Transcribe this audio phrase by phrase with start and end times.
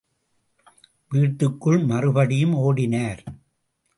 [1.11, 3.21] வீட்டுக்குள் மறுபடியும் ஒடினார்.